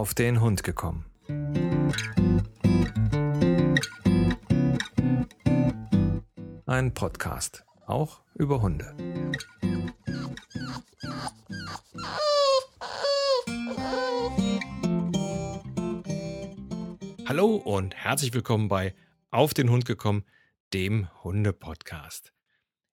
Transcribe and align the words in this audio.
auf 0.00 0.14
den 0.14 0.40
Hund 0.40 0.62
gekommen. 0.62 1.04
Ein 6.64 6.94
Podcast, 6.94 7.66
auch 7.84 8.22
über 8.34 8.62
Hunde. 8.62 8.96
Hallo 17.26 17.56
und 17.56 17.94
herzlich 17.94 18.32
willkommen 18.32 18.68
bei 18.68 18.94
Auf 19.30 19.52
den 19.52 19.68
Hund 19.68 19.84
gekommen, 19.84 20.24
dem 20.72 21.10
Hunde-Podcast. 21.22 22.32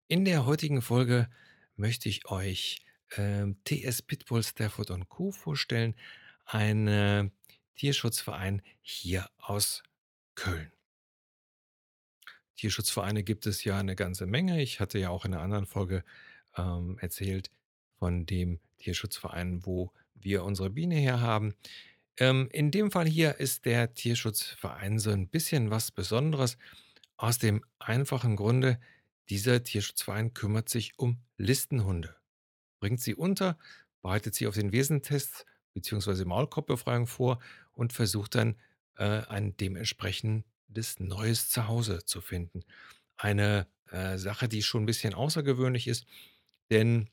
In 0.09 0.25
der 0.25 0.45
heutigen 0.45 0.81
Folge 0.81 1.29
möchte 1.77 2.09
ich 2.09 2.29
euch 2.29 2.81
äh, 3.11 3.45
TS 3.63 4.01
Pitbull, 4.01 4.43
Stafford 4.43 4.91
Co. 5.07 5.31
vorstellen, 5.31 5.95
ein 6.47 6.87
äh, 6.87 7.29
Tierschutzverein 7.75 8.61
hier 8.81 9.29
aus 9.37 9.83
Köln. 10.35 10.71
Tierschutzvereine 12.55 13.23
gibt 13.23 13.45
es 13.45 13.63
ja 13.63 13.77
eine 13.77 13.95
ganze 13.95 14.25
Menge. 14.25 14.61
Ich 14.61 14.79
hatte 14.79 14.97
ja 14.97 15.09
auch 15.09 15.25
in 15.25 15.33
einer 15.33 15.43
anderen 15.43 15.65
Folge 15.67 16.03
ähm, 16.57 16.97
erzählt 16.99 17.51
von 17.99 18.25
dem 18.25 18.59
Tierschutzverein, 18.79 19.65
wo 19.65 19.91
wir 20.15 20.43
unsere 20.43 20.71
Biene 20.71 20.95
her 20.95 21.21
haben. 21.21 21.53
Ähm, 22.17 22.49
in 22.51 22.71
dem 22.71 22.89
Fall 22.89 23.05
hier 23.05 23.39
ist 23.39 23.65
der 23.65 23.93
Tierschutzverein 23.93 24.97
so 24.97 25.11
ein 25.11 25.27
bisschen 25.27 25.69
was 25.69 25.91
Besonderes. 25.91 26.57
Aus 27.15 27.37
dem 27.37 27.63
einfachen 27.77 28.35
Grunde, 28.35 28.79
dieser 29.29 29.63
Tierschutzverein 29.63 30.33
kümmert 30.33 30.69
sich 30.69 30.97
um 30.97 31.19
Listenhunde, 31.37 32.15
bringt 32.79 33.01
sie 33.01 33.13
unter, 33.13 33.57
bereitet 34.01 34.33
sie 34.33 34.47
auf 34.47 34.55
den 34.55 34.71
Wesentest 34.71 35.45
bzw. 35.79 36.25
Maulkorbbefreiung 36.25 37.07
vor 37.07 37.39
und 37.73 37.93
versucht 37.93 38.35
dann 38.35 38.55
äh, 38.97 39.21
ein 39.27 39.55
dementsprechendes 39.57 40.99
neues 40.99 41.49
Zuhause 41.49 42.05
zu 42.05 42.21
finden. 42.21 42.63
Eine 43.17 43.67
äh, 43.91 44.17
Sache, 44.17 44.47
die 44.47 44.63
schon 44.63 44.83
ein 44.83 44.87
bisschen 44.87 45.13
außergewöhnlich 45.13 45.87
ist, 45.87 46.05
denn 46.69 47.09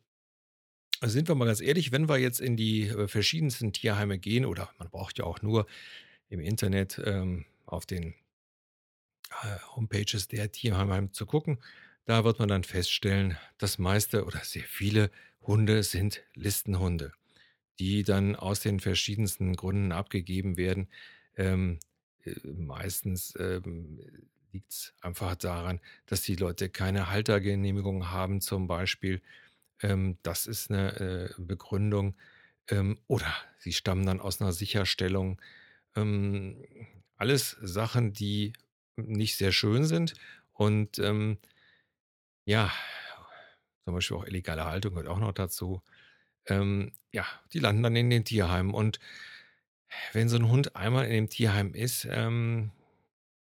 sind 1.03 1.29
wir 1.29 1.35
mal 1.35 1.47
ganz 1.47 1.61
ehrlich, 1.61 1.93
wenn 1.93 2.09
wir 2.09 2.19
jetzt 2.19 2.41
in 2.41 2.57
die 2.57 2.89
äh, 2.89 3.09
verschiedensten 3.09 3.73
Tierheime 3.73 4.19
gehen, 4.19 4.45
oder 4.45 4.71
man 4.79 4.91
braucht 4.91 5.19
ja 5.19 5.25
auch 5.25 5.43
nur 5.43 5.67
im 6.29 6.41
Internet 6.41 7.01
ähm, 7.05 7.45
auf 7.67 7.87
den 7.87 8.15
äh, 9.43 9.59
Homepages 9.75 10.29
der 10.29 10.51
Tierheime 10.53 11.11
zu 11.13 11.27
gucken, 11.27 11.59
da 12.07 12.25
wird 12.25 12.39
man 12.39 12.49
dann 12.49 12.65
feststellen, 12.65 13.37
das 13.59 13.79
meiste 13.79 14.25
oder 14.25 14.41
sehr 14.41 14.65
viele 14.65 15.11
Hunde 15.41 15.83
sind 15.83 16.23
Listenhunde, 16.35 17.13
die 17.79 18.03
dann 18.05 18.37
aus 18.37 18.61
den 18.61 18.81
verschiedensten 18.81 19.55
Gründen 19.57 19.93
abgegeben 19.93 20.57
werden. 20.57 20.89
Ähm, 21.37 21.79
äh, 22.25 22.35
meistens 22.45 23.35
ähm, 23.39 24.01
liegt 24.53 24.73
es 24.73 24.95
einfach 25.01 25.35
daran, 25.37 25.81
dass 26.07 26.23
die 26.23 26.37
Leute 26.37 26.69
keine 26.71 27.11
Haltergenehmigung 27.11 28.11
haben, 28.11 28.41
zum 28.41 28.67
Beispiel. 28.67 29.21
Ähm, 29.83 30.19
das 30.23 30.47
ist 30.47 30.71
eine 30.71 30.97
äh, 31.01 31.35
Begründung. 31.39 32.17
Ähm, 32.69 32.99
oder 33.09 33.35
sie 33.59 33.73
stammen 33.73 34.07
dann 34.07 34.21
aus 34.21 34.41
einer 34.41 34.53
Sicherstellung. 34.53 35.41
Ähm, 35.97 36.65
alles 37.17 37.57
Sachen, 37.61 38.13
die 38.13 38.53
nicht 38.97 39.37
sehr 39.37 39.53
schön 39.53 39.85
sind 39.85 40.15
und 40.53 40.99
ähm, 40.99 41.39
ja, 42.47 42.71
zum 43.85 43.95
Beispiel 43.95 44.17
auch 44.17 44.27
illegale 44.27 44.65
Haltung 44.65 44.93
gehört 44.95 45.09
auch 45.09 45.19
noch 45.19 45.33
dazu. 45.33 45.83
Ähm, 46.47 46.93
ja, 47.13 47.25
die 47.53 47.59
landen 47.59 47.83
dann 47.83 47.97
in 47.97 48.11
den 48.11 48.25
Tierheimen. 48.25 48.75
Und 48.75 48.99
wenn 50.13 50.29
so 50.29 50.37
ein 50.37 50.49
Hund 50.49 50.77
einmal 50.77 51.07
in 51.07 51.13
dem 51.13 51.29
Tierheim 51.29 51.75
ist, 51.75 52.07
ähm, 52.11 52.71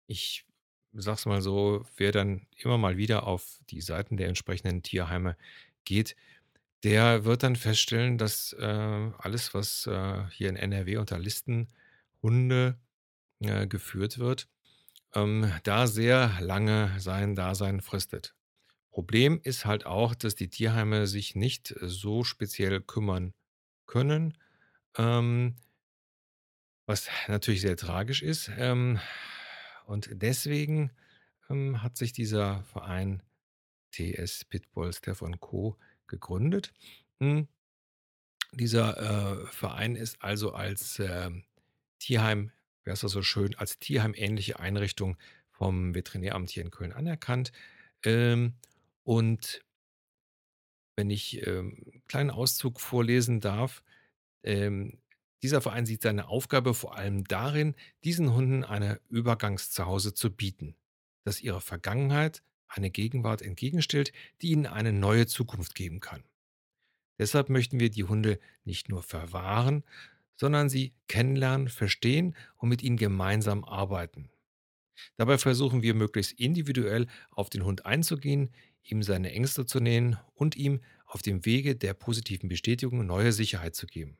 ich 0.08 0.46
sag's 0.94 1.26
mal 1.26 1.42
so, 1.42 1.86
wer 1.98 2.12
dann 2.12 2.48
immer 2.58 2.78
mal 2.78 2.98
wieder 2.98 3.28
auf 3.28 3.60
die 3.70 3.82
Seiten 3.82 4.18
der 4.18 4.28
entsprechenden 4.28 4.84
Tierheime 4.84 5.38
geht, 5.86 6.16
der 6.84 7.26
wird 7.26 7.44
dann 7.44 7.56
feststellen, 7.56 8.18
dass 8.18 8.54
äh, 8.54 9.12
alles, 9.18 9.54
was 9.54 9.86
äh, 9.88 10.24
hier 10.31 10.50
in 10.50 10.56
NRW 10.56 10.98
unter 10.98 11.20
Listenhunde 11.20 12.80
äh, 13.42 13.68
geführt 13.68 14.18
wird, 14.18 14.48
ähm, 15.14 15.52
da 15.64 15.88
sehr 15.88 16.38
lange 16.40 16.96
sein 17.00 17.36
Dasein 17.36 17.81
fristet. 17.81 18.36
Problem 18.92 19.40
ist 19.44 19.66
halt 19.66 19.86
auch, 19.86 20.16
dass 20.16 20.36
die 20.36 20.50
Tierheime 20.50 21.08
sich 21.08 21.36
nicht 21.36 21.76
so 21.82 22.24
speziell 22.24 22.82
kümmern 22.82 23.34
können, 23.86 24.38
ähm, 24.98 25.56
was 26.86 27.08
natürlich 27.28 27.62
sehr 27.62 27.78
tragisch 27.78 28.24
ist. 28.24 28.52
Ähm, 28.58 29.00
und 29.86 30.10
deswegen 30.12 30.92
ähm, 31.50 31.82
hat 31.84 31.98
sich 31.98 32.14
dieser 32.14 32.64
Verein 32.64 33.22
TS 33.92 34.46
Pitbull 34.46 34.94
Steph 34.94 35.24
Co. 35.40 35.78
gegründet. 36.08 36.74
Hm, 37.20 37.48
dieser 38.54 39.42
äh, 39.42 39.46
Verein 39.48 39.96
ist 39.96 40.22
also 40.22 40.54
als 40.54 41.00
äh, 41.00 41.30
Tierheim, 42.00 42.52
ist 42.86 43.04
das 43.04 43.12
so 43.12 43.22
schön, 43.22 43.56
als 43.56 43.78
Tierheim-ähnliche 43.78 44.60
Einrichtung 44.60 45.18
vom 45.52 45.94
Veterinäramt 45.94 46.50
hier 46.50 46.64
in 46.64 46.72
Köln 46.72 46.92
anerkannt. 46.92 47.52
Ähm, 48.04 48.56
und 49.09 49.66
wenn 50.96 51.09
ich 51.09 51.47
ähm, 51.47 51.84
einen 51.92 52.03
kleinen 52.08 52.30
Auszug 52.30 52.80
vorlesen 52.80 53.40
darf, 53.40 53.81
ähm, 54.44 55.02
dieser 55.42 55.62
Verein 55.62 55.88
sieht 55.88 56.03
seine 56.03 56.28
Aufgabe 56.28 56.75
vor 56.75 56.96
allem 56.96 57.24
darin, 57.24 57.74
diesen 58.03 58.36
Hunden 58.36 58.64
eine 58.64 59.02
Übergangszuhause 59.09 60.14
zu 60.14 60.30
bieten, 60.30 60.75
das 61.24 61.42
ihrer 61.42 61.59
Vergangenheit 61.59 62.44
eine 62.68 62.92
Gegenwart 62.92 63.42
entgegenstellt, 63.42 64.14
die 64.44 64.52
ihnen 64.52 64.68
eine 64.68 64.94
neue 64.94 65.25
Zukunft 65.25 65.74
geben 65.74 66.02
kann. 66.02 66.24
Deshalb 67.18 67.50
möchten 67.50 67.80
wir 67.80 67.90
die 67.90 68.03
Hunde 68.03 68.40
nicht 68.64 68.90
nur 68.90 69.02
verwahren, 69.02 69.84
sondern 70.36 70.69
sie 70.69 70.94
kennenlernen, 71.08 71.69
verstehen 71.69 72.36
und 72.58 72.69
mit 72.69 72.84
ihnen 72.84 72.98
gemeinsam 72.98 73.64
arbeiten. 73.64 74.30
Dabei 75.18 75.38
versuchen 75.38 75.81
wir 75.81 75.96
möglichst 75.96 76.34
individuell 76.34 77.08
auf 77.31 77.50
den 77.50 77.64
Hund 77.66 77.88
einzugehen, 77.88 78.52
ihm 78.84 79.04
seine 79.04 79.32
Ängste 79.32 79.66
zu 79.66 79.80
nähen 79.80 80.18
und 80.34 80.56
ihm 80.56 80.82
auf 81.06 81.22
dem 81.22 81.46
Wege 81.46 81.76
der 81.76 81.94
positiven 81.94 82.50
Bestätigung 82.50 83.06
neue 83.06 83.32
Sicherheit 83.32 83.76
zu 83.76 83.88
geben. 83.88 84.18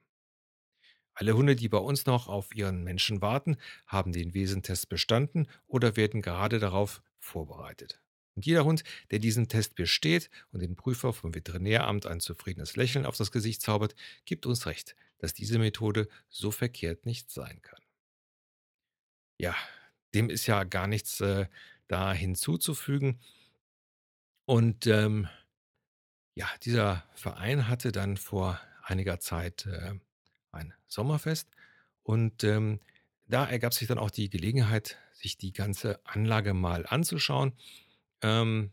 Alle 1.14 1.36
Hunde, 1.36 1.56
die 1.56 1.68
bei 1.68 1.78
uns 1.78 2.06
noch 2.06 2.28
auf 2.28 2.56
ihren 2.56 2.84
Menschen 2.84 3.22
warten, 3.22 3.58
haben 3.86 4.14
den 4.14 4.34
Wesentest 4.34 4.88
bestanden 4.88 5.48
oder 5.68 5.98
werden 5.98 6.22
gerade 6.22 6.60
darauf 6.60 7.02
vorbereitet. 7.18 8.02
Und 8.36 8.46
jeder 8.46 8.64
Hund, 8.64 8.86
der 9.12 9.20
diesen 9.20 9.50
Test 9.50 9.76
besteht 9.76 10.30
und 10.54 10.62
den 10.62 10.78
Prüfer 10.78 11.12
vom 11.12 11.36
Veterinäramt 11.36 12.06
ein 12.06 12.22
zufriedenes 12.22 12.78
Lächeln 12.78 13.06
auf 13.06 13.18
das 13.18 13.32
Gesicht 13.32 13.62
zaubert, 13.62 13.96
gibt 14.24 14.46
uns 14.46 14.66
recht, 14.66 14.96
dass 15.18 15.34
diese 15.34 15.60
Methode 15.60 16.08
so 16.30 16.52
verkehrt 16.52 17.06
nicht 17.06 17.30
sein 17.32 17.62
kann. 17.62 17.82
Ja, 19.38 19.56
dem 20.14 20.30
ist 20.30 20.48
ja 20.48 20.64
gar 20.64 20.88
nichts 20.88 21.20
äh, 21.20 21.48
da 21.88 22.14
hinzuzufügen. 22.14 23.20
Und 24.50 24.88
ähm, 24.88 25.28
ja, 26.34 26.48
dieser 26.64 27.04
Verein 27.14 27.68
hatte 27.68 27.92
dann 27.92 28.18
vor 28.18 28.60
einiger 28.82 29.20
Zeit 29.20 29.68
äh, 29.68 29.94
ein 30.52 30.74
Sommerfest 30.88 31.52
und 32.02 32.44
ähm, 32.44 32.80
da 33.28 33.46
ergab 33.46 33.76
sich 33.76 33.88
dann 33.88 34.00
auch 34.00 34.10
die 34.10 34.28
Gelegenheit, 34.28 34.98
sich 35.14 35.38
die 35.38 35.54
ganze 35.54 36.04
Anlage 36.04 36.56
mal 36.56 36.88
anzuschauen. 36.88 37.54
Ähm, 38.24 38.72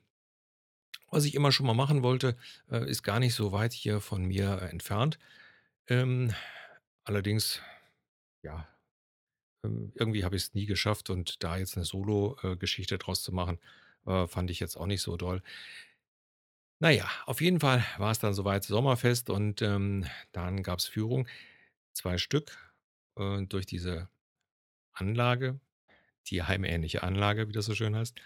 was 1.11 1.27
ich 1.27 1.35
immer 1.35 1.53
schon 1.53 1.67
mal 1.67 1.75
machen 1.75 2.03
wollte, 2.03 2.39
äh, 2.71 2.89
ist 2.89 3.03
gar 3.03 3.21
nicht 3.21 3.35
so 3.35 3.53
weit 3.53 3.75
hier 3.75 4.01
von 4.01 4.25
mir 4.25 4.63
äh, 4.63 4.71
entfernt. 4.71 5.19
Ähm, 5.89 6.33
allerdings, 7.05 7.61
ja, 8.41 8.67
ähm, 9.63 9.93
irgendwie 9.95 10.25
habe 10.25 10.37
ich 10.37 10.45
es 10.45 10.55
nie 10.55 10.65
geschafft 10.65 11.11
und 11.11 11.45
da 11.45 11.59
jetzt 11.59 11.77
eine 11.77 11.85
Solo-Geschichte 11.85 12.97
draus 12.97 13.23
zu 13.23 13.33
machen, 13.33 13.59
äh, 14.07 14.27
fand 14.27 14.51
ich 14.51 14.61
jetzt 14.61 14.77
auch 14.77 14.87
nicht 14.87 15.03
so 15.03 15.17
doll. 15.17 15.43
Naja, 16.81 17.09
auf 17.25 17.41
jeden 17.41 17.61
Fall 17.61 17.85
war 17.97 18.11
es 18.11 18.19
dann 18.19 18.35
soweit 18.35 18.65
Sommerfest 18.65 19.31
und 19.31 19.63
ähm, 19.63 20.05
dann 20.33 20.63
gab 20.63 20.79
es 20.79 20.87
Führung, 20.87 21.27
zwei 21.95 22.19
Stück 22.19 22.57
äh, 23.17 23.43
durch 23.47 23.67
diese 23.67 24.09
Anlage, 24.93 25.61
tierheimähnliche 26.25 27.03
Anlage, 27.03 27.49
wie 27.49 27.53
das 27.53 27.67
so 27.67 27.75
schön 27.75 27.97
heißt. 27.97 28.17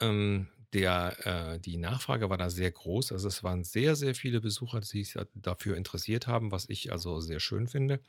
Ähm, 0.00 0.48
der, 0.74 1.54
äh, 1.54 1.60
die 1.60 1.78
Nachfrage 1.78 2.30
war 2.30 2.38
da 2.38 2.50
sehr 2.50 2.70
groß. 2.72 3.12
Also 3.12 3.28
es 3.28 3.44
waren 3.44 3.64
sehr, 3.64 3.96
sehr 3.96 4.14
viele 4.14 4.40
Besucher, 4.40 4.80
die 4.80 4.86
sich 5.04 5.16
dafür 5.34 5.76
interessiert 5.76 6.26
haben, 6.26 6.52
was 6.52 6.68
ich 6.68 6.92
also 6.92 7.20
sehr 7.20 7.40
schön 7.40 7.68
finde. 7.68 8.00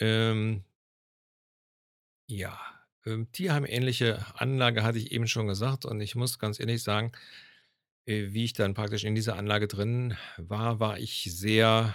Ähm, 0.00 0.64
ja, 2.28 2.77
ähm, 3.06 3.30
tierheimähnliche 3.32 4.24
Anlage 4.34 4.82
hatte 4.82 4.98
ich 4.98 5.12
eben 5.12 5.26
schon 5.28 5.46
gesagt 5.46 5.84
und 5.84 6.00
ich 6.00 6.14
muss 6.16 6.38
ganz 6.38 6.60
ehrlich 6.60 6.82
sagen, 6.82 7.12
äh, 8.06 8.28
wie 8.32 8.44
ich 8.44 8.52
dann 8.54 8.74
praktisch 8.74 9.04
in 9.04 9.14
dieser 9.14 9.36
Anlage 9.36 9.68
drin 9.68 10.16
war, 10.38 10.80
war 10.80 10.98
ich 10.98 11.24
sehr 11.34 11.94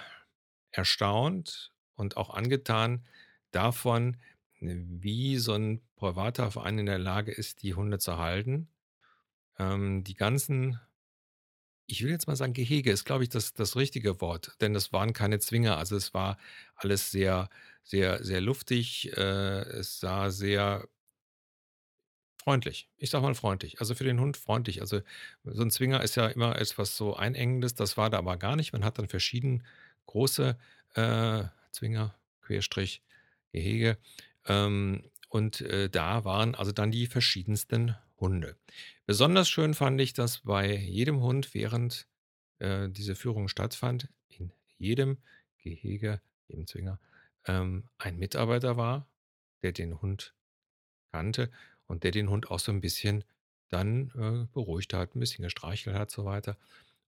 erstaunt 0.72 1.74
und 1.96 2.18
auch 2.18 2.32
angetan, 2.32 3.06
davon, 3.52 4.18
wie 4.62 5.38
so 5.38 5.54
'n 5.56 5.82
privater 5.98 6.52
Verein 6.52 6.80
in 6.80 6.88
der 6.88 7.00
Lage 7.00 7.32
ist, 7.34 7.64
die 7.64 7.76
Hunde 7.76 8.00
zu 8.00 8.18
halten. 8.20 8.70
Ähm, 9.60 10.04
die 10.06 10.16
ganzen 10.16 10.80
ich 11.90 12.04
will 12.04 12.12
jetzt 12.12 12.28
mal 12.28 12.36
sagen, 12.36 12.54
Gehege 12.54 12.92
ist, 12.92 13.06
glaube 13.06 13.24
ich, 13.24 13.30
das 13.30 13.54
das 13.54 13.76
richtige 13.76 14.22
Wort, 14.22 14.56
denn 14.62 14.76
es 14.76 14.94
waren 14.94 15.14
keine 15.14 15.40
Zwinger. 15.40 15.78
Also, 15.78 15.96
es 15.98 16.14
war 16.14 16.38
alles 16.76 17.12
sehr, 17.12 17.50
sehr, 17.84 18.24
sehr 18.24 18.42
luftig. 18.42 19.12
Äh, 19.18 19.62
es 19.80 20.00
sah 20.00 20.30
sehr 20.32 20.88
freundlich. 22.38 22.90
Ich 22.98 23.10
sage 23.10 23.24
mal 23.24 23.36
freundlich. 23.36 23.80
Also, 23.80 23.96
für 23.96 24.04
den 24.04 24.20
Hund 24.20 24.38
freundlich. 24.38 24.82
Also, 24.82 25.02
so 25.44 25.62
'n 25.64 25.72
Zwinger 25.72 26.02
ist 26.04 26.16
ja 26.16 26.28
immer 26.28 26.60
etwas 26.60 26.98
so 26.98 27.16
Einengendes. 27.16 27.74
Das 27.76 27.96
war 27.98 28.10
da 28.10 28.18
aber 28.18 28.38
gar 28.38 28.56
nicht. 28.56 28.74
Man 28.74 28.84
hat 28.84 28.98
dann 29.00 29.08
verschieden 29.08 29.64
große, 30.08 30.58
äh, 30.96 31.44
Zwinger, 31.72 32.16
Querstrich, 32.42 33.02
Gehege. 33.52 33.98
Ähm, 34.46 35.04
und, 35.30 35.62
äh, 35.62 35.90
da 35.90 36.26
waren 36.26 36.56
also 36.56 36.72
dann 36.72 36.92
die 36.92 37.08
verschiedensten 37.08 37.96
Hunde. 38.20 38.58
Besonders 39.06 39.50
schön 39.50 39.74
fand 39.74 40.00
ich, 40.02 40.14
dass 40.14 40.40
bei 40.42 40.76
jedem 40.76 41.22
Hund, 41.22 41.54
während, 41.54 42.08
äh, 42.60 42.90
diese 42.90 43.16
Führung 43.16 43.48
stattfand, 43.48 44.10
in 44.30 44.52
jedem 44.78 45.20
Gehege, 45.60 46.22
jedem 46.48 46.68
Zwinger, 46.68 47.00
ähm, 47.48 47.90
ein 48.00 48.18
Mitarbeiter 48.18 48.78
war, 48.78 49.08
der 49.64 49.72
den 49.74 50.02
Hund 50.02 50.36
kannte 51.14 51.52
und 51.88 52.04
der 52.06 52.12
den 52.12 52.30
Hund 52.30 52.52
auch 52.52 52.60
so 52.60 52.72
'n 52.74 52.82
bisschen 52.82 53.24
dann, 53.70 54.12
äh, 54.16 54.48
beruhigt 54.54 54.94
hat, 54.94 55.16
'n 55.16 55.20
bisschen 55.22 55.44
gestreichelt 55.44 55.96
hat, 55.98 56.12
so 56.12 56.26
weiter, 56.26 56.58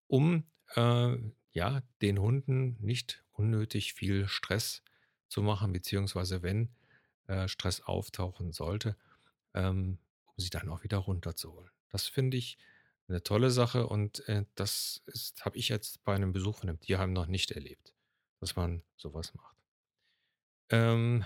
um, 0.07 0.45
äh, 0.75 1.17
ja, 1.53 1.83
den 2.03 2.19
Hunden 2.19 2.77
nicht 2.81 3.23
unnötig 3.33 3.93
viel 3.95 4.27
Stress 4.29 4.83
zu 5.29 5.41
machen, 5.43 5.73
beziehungsweise 5.73 6.43
wenn, 6.43 6.69
äh, 7.27 7.47
Stress 7.49 7.81
auftauchen 7.81 8.53
sollte, 8.53 8.97
ähm, 9.55 9.99
um 10.27 10.35
sie 10.37 10.49
dann 10.51 10.69
auch 10.69 10.83
wieder 10.83 10.97
runterzuholen. 10.99 11.71
Das 11.91 12.07
finde 12.07 12.37
ich 12.37 12.57
'ne 13.09 13.23
tolle 13.23 13.51
Sache 13.51 13.87
und, 13.87 14.27
äh, 14.29 14.45
das 14.55 15.03
habe 15.41 15.57
ich 15.59 15.69
jetzt 15.69 16.03
bei 16.05 16.17
'nem 16.17 16.33
Besuch 16.33 16.57
von 16.59 16.67
'nem 16.69 16.79
Tierheim 16.81 17.13
noch 17.13 17.27
nicht 17.27 17.51
erlebt, 17.51 17.95
dass 18.41 18.55
man 18.57 18.83
so 18.97 19.13
was 19.15 19.33
macht. 19.35 19.54
Ähm, 20.69 21.25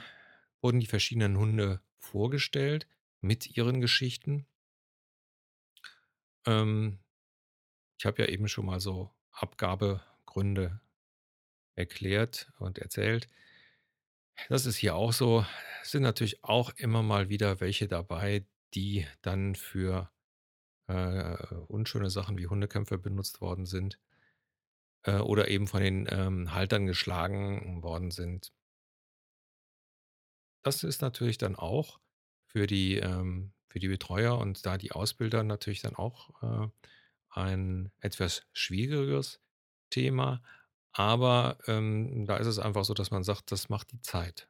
wurden 0.62 0.80
die 0.80 0.88
verschiedenen 0.88 1.38
Hunde 1.38 1.82
vorgestellt 1.98 2.88
mit 3.22 3.56
ihren 3.58 3.82
Geschichten. 3.82 4.46
Ähm, 6.46 7.00
ich 7.98 8.06
habe 8.06 8.22
ja 8.22 8.30
eben 8.30 8.48
schon 8.48 8.66
mal 8.66 8.80
so 8.80 9.12
Abgabegründe 9.32 10.82
erklärt 11.76 12.52
und 12.60 12.78
erzählt. 12.80 13.30
Das 14.48 14.66
ist 14.66 14.78
hier 14.78 14.96
auch 14.96 15.14
so. 15.14 15.46
Es 15.82 15.92
sind 15.92 16.04
natürlich 16.04 16.44
auch 16.44 16.72
immer 16.78 17.04
mal 17.04 17.30
wieder 17.30 17.60
welche 17.60 17.88
dabei, 17.88 18.46
die 18.74 19.06
dann 19.22 19.56
für, 19.56 20.12
äh, 20.88 21.36
unschöne 21.68 22.10
Sachen 22.10 22.38
wie 22.38 22.48
Hundekämpfe 22.48 22.98
benutzt 22.98 23.42
worden 23.42 23.66
sind 23.66 24.00
äh, 25.04 25.18
oder 25.20 25.48
eben 25.50 25.68
von 25.68 25.82
den, 25.82 26.08
ähm, 26.10 26.54
Haltern 26.54 26.86
geschlagen 26.86 27.84
worden 27.84 28.12
sind. 28.12 28.54
Das 30.66 30.84
ist 30.84 31.02
natürlich 31.02 31.38
dann 31.38 31.56
auch 31.56 32.00
für 32.46 32.68
die 32.68 32.98
ähm, 32.98 33.54
für 33.70 33.80
die 33.80 33.88
Betreuer 33.88 34.38
und 34.40 34.66
da 34.66 34.78
die 34.78 34.92
Ausbilder 34.92 35.44
natürlich 35.44 35.82
dann 35.82 35.96
auch, 35.96 36.42
äh, 36.42 36.68
ein 37.30 37.92
etwas 38.00 38.48
schwierigeres 38.54 39.40
Thema. 39.92 40.42
Aber, 40.92 41.60
ähm, 41.68 42.26
da 42.26 42.38
ist 42.38 42.48
es 42.48 42.58
einfach 42.60 42.84
so, 42.86 42.96
dass 42.96 43.12
man 43.12 43.24
sagt, 43.24 43.52
das 43.52 43.70
macht 43.70 43.92
die 43.92 44.02
Zeit. 44.02 44.50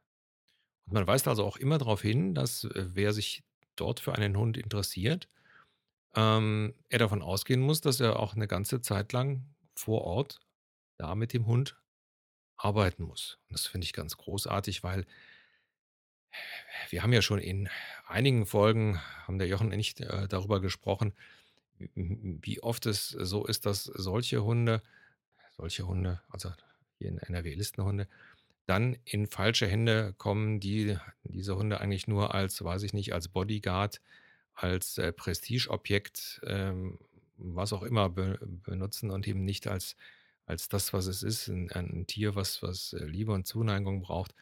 Und 0.88 0.94
man 0.96 1.08
weist 1.08 1.28
also 1.28 1.46
auch 1.46 1.58
immer 1.58 1.78
darauf 1.80 2.02
hin, 2.04 2.36
dass, 2.36 2.66
äh, 2.66 2.86
wer 2.96 3.14
sich 3.14 3.44
dort 3.78 4.00
für 4.02 4.16
einen 4.16 4.38
Hund 4.38 4.58
interessiert, 4.58 5.30
ähm, 6.16 6.76
er 6.90 7.00
davon 7.00 7.22
ausgehen 7.24 7.62
muss, 7.62 7.82
dass 7.82 8.00
er 8.02 8.20
auch 8.20 8.36
'ne 8.36 8.48
ganze 8.48 8.82
Zeit 8.82 9.14
lang 9.14 9.56
vor 9.76 10.04
Ort 10.04 10.42
da 10.98 11.16
mit 11.16 11.34
dem 11.34 11.46
Hund 11.48 11.82
arbeiten 12.58 13.04
muss. 13.04 13.40
Und 13.50 13.54
das 13.60 13.68
finde 13.68 13.86
ich 13.86 13.94
ganz 13.94 14.18
großartig, 14.18 14.84
weil 14.84 15.06
wir 16.90 17.04
haben 17.04 17.14
ja 17.14 17.22
schon 17.22 17.40
in 17.40 17.70
einigen 18.08 18.46
Folgen 18.46 19.00
haben 19.28 19.40
der 19.40 19.48
Jochen 19.48 19.68
und 19.74 19.80
ich, 19.80 20.00
äh, 20.02 20.28
darüber 20.28 20.62
gesprochen, 20.62 21.14
wie 21.96 22.62
oft 22.64 22.86
es 22.86 23.10
so 23.10 23.46
ist, 23.46 23.66
dass 23.66 23.84
solche 23.86 24.44
Hunde 24.44 24.81
solche 25.58 25.88
Hunde, 25.88 26.22
also 26.30 26.52
hier 27.00 27.10
in 27.10 27.20
NRW 27.20 27.54
Listenhunde, 27.56 28.08
dann 28.68 28.98
in 29.06 29.28
falsche 29.28 29.68
Hände 29.68 30.14
kommen, 30.18 30.60
die 30.62 30.98
diese 31.24 31.56
Hunde 31.58 31.81
eigentlich 31.81 32.08
nur 32.08 32.34
als 32.36 32.64
weiß 32.64 32.84
ich 32.84 32.94
nicht, 32.94 33.14
als 33.14 33.30
Bodyguard, 33.30 34.02
als, 34.56 34.98
äh, 35.00 35.14
Prestigeobjekt, 35.14 36.42
ähm, 36.46 37.00
was 37.38 37.74
auch 37.74 37.84
immer 37.84 38.10
be 38.10 38.40
benutzen 38.42 39.12
und 39.12 39.28
eben 39.28 39.46
nicht 39.46 39.68
als 39.68 39.96
als 40.46 40.70
das, 40.70 40.94
was 40.94 41.08
es 41.08 41.24
ist, 41.24 41.50
'n 41.50 41.72
ein 41.74 42.08
Tier, 42.08 42.36
was 42.36 42.64
was, 42.64 42.94
äh, 42.94 43.06
Liebe 43.06 43.34
und 43.34 43.48
Zuneigung 43.48 44.02
braucht. 44.02 44.36